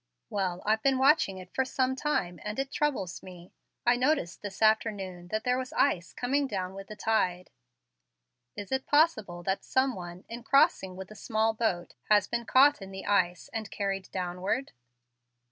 [0.31, 3.51] "Well, I've been watching it for some time, and it troubles me.
[3.85, 7.51] I noticed this afternoon that there was ice coming down with the tide.
[8.55, 12.81] Is it possible that some one, in crossing with a small boat, has been caught
[12.81, 14.71] in the ice and carried downward?"